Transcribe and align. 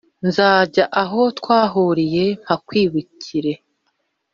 Nzajya 0.27 0.85
aho 1.01 1.21
twahuriye 1.39 2.25
mpakwibukire 2.43 3.53